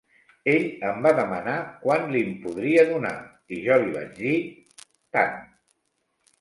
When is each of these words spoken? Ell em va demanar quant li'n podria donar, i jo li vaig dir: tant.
Ell 0.51 0.63
em 0.91 1.03
va 1.07 1.11
demanar 1.19 1.57
quant 1.83 2.09
li'n 2.15 2.33
podria 2.47 2.87
donar, 2.93 3.13
i 3.59 3.63
jo 3.69 3.79
li 3.85 3.95
vaig 4.01 4.19
dir: 4.25 4.35
tant. 5.19 5.41